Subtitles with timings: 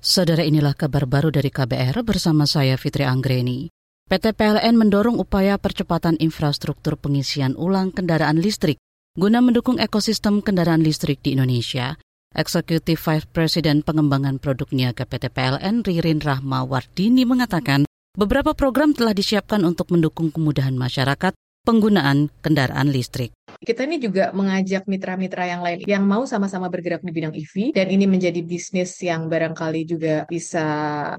[0.00, 3.68] Saudara inilah kabar baru dari KBR bersama saya Fitri Anggreni.
[4.08, 8.80] PT PLN mendorong upaya percepatan infrastruktur pengisian ulang kendaraan listrik
[9.12, 12.00] guna mendukung ekosistem kendaraan listrik di Indonesia.
[12.32, 17.84] Eksekutif Vice President Pengembangan Produk Niaga PT PLN Ririn Rahmawardini mengatakan
[18.16, 21.36] beberapa program telah disiapkan untuk mendukung kemudahan masyarakat
[21.68, 23.36] penggunaan kendaraan listrik.
[23.60, 27.92] Kita ini juga mengajak mitra-mitra yang lain yang mau sama-sama bergerak di bidang EV dan
[27.92, 30.64] ini menjadi bisnis yang barangkali juga bisa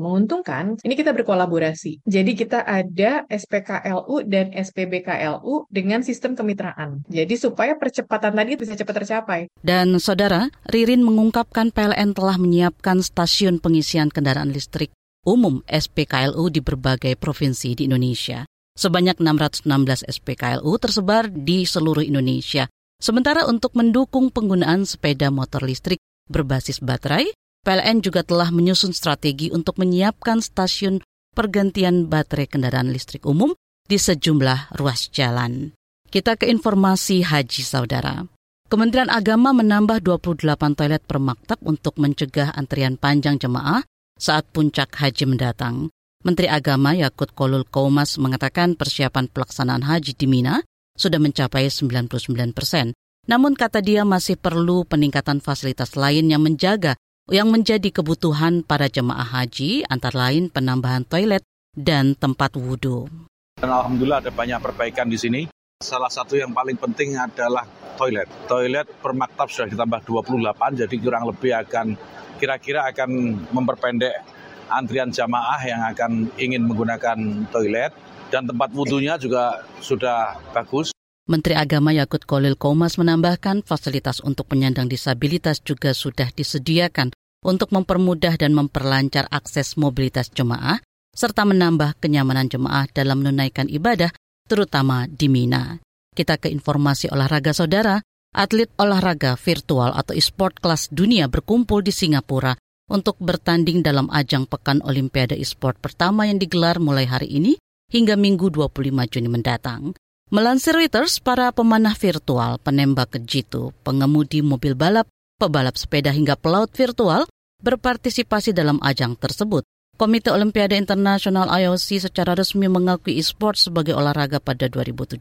[0.02, 0.82] menguntungkan.
[0.82, 2.02] Ini kita berkolaborasi.
[2.02, 7.06] Jadi kita ada SPKLU dan SPBKLU dengan sistem kemitraan.
[7.06, 9.42] Jadi supaya percepatan tadi bisa cepat tercapai.
[9.62, 14.90] Dan saudara, Ririn mengungkapkan PLN telah menyiapkan stasiun pengisian kendaraan listrik
[15.22, 18.42] umum SPKLU di berbagai provinsi di Indonesia.
[18.78, 19.68] Sebanyak 616
[20.08, 22.72] SPKLU tersebar di seluruh Indonesia.
[23.02, 29.78] Sementara untuk mendukung penggunaan sepeda motor listrik berbasis baterai, PLN juga telah menyusun strategi untuk
[29.78, 31.04] menyiapkan stasiun
[31.36, 33.54] pergantian baterai kendaraan listrik umum
[33.86, 35.76] di sejumlah ruas jalan.
[36.12, 38.24] Kita ke informasi haji saudara.
[38.72, 43.84] Kementerian Agama menambah 28 toilet per maktab untuk mencegah antrian panjang jemaah
[44.16, 45.92] saat puncak haji mendatang.
[46.22, 50.62] Menteri Agama Yakut Kolul Kaumas mengatakan persiapan pelaksanaan haji di Mina
[50.94, 52.94] sudah mencapai 99 persen.
[53.26, 56.94] Namun kata dia masih perlu peningkatan fasilitas lain yang menjaga
[57.26, 61.42] yang menjadi kebutuhan para jemaah haji antara lain penambahan toilet
[61.74, 63.10] dan tempat wudhu.
[63.58, 65.42] Alhamdulillah ada banyak perbaikan di sini.
[65.82, 67.66] Salah satu yang paling penting adalah
[67.98, 68.30] toilet.
[68.46, 71.98] Toilet per maktab sudah ditambah 28, jadi kurang lebih akan
[72.38, 73.10] kira-kira akan
[73.50, 74.31] memperpendek
[74.72, 77.92] antrian jamaah yang akan ingin menggunakan toilet
[78.32, 80.96] dan tempat wudhunya juga sudah bagus.
[81.28, 87.14] Menteri Agama Yakut Kolil Komas menambahkan fasilitas untuk penyandang disabilitas juga sudah disediakan
[87.46, 94.10] untuk mempermudah dan memperlancar akses mobilitas jemaah serta menambah kenyamanan jemaah dalam menunaikan ibadah
[94.48, 95.78] terutama di Mina.
[96.12, 98.00] Kita ke informasi olahraga saudara,
[98.36, 102.56] atlet olahraga virtual atau e-sport kelas dunia berkumpul di Singapura
[102.92, 107.56] untuk bertanding dalam ajang Pekan Olimpiade e-sport pertama yang digelar mulai hari ini
[107.88, 109.96] hingga Minggu 25 Juni mendatang.
[110.32, 117.28] Melansir Reuters, para pemanah virtual, penembak jitu, pengemudi mobil balap, pebalap sepeda hingga pelaut virtual
[117.64, 119.64] berpartisipasi dalam ajang tersebut.
[120.00, 125.20] Komite Olimpiade Internasional IOC secara resmi mengakui e-sport sebagai olahraga pada 2017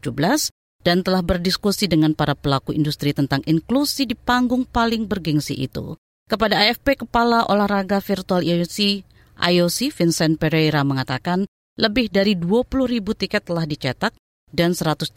[0.81, 5.93] dan telah berdiskusi dengan para pelaku industri tentang inklusi di panggung paling bergengsi itu.
[6.31, 9.03] Kepada AFP, Kepala Olahraga Virtual IOC,
[9.35, 11.43] IOC Vincent Pereira mengatakan
[11.75, 14.15] lebih dari 20 ribu tiket telah dicetak
[14.47, 15.11] dan 131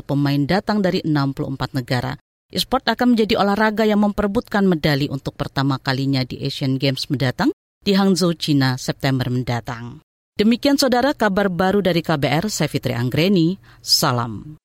[0.00, 2.16] pemain datang dari 64 negara.
[2.48, 7.52] E-sport akan menjadi olahraga yang memperebutkan medali untuk pertama kalinya di Asian Games mendatang
[7.84, 10.00] di Hangzhou, China, September mendatang.
[10.40, 14.56] Demikian saudara kabar baru dari KBR, saya Fitri Anggreni, salam.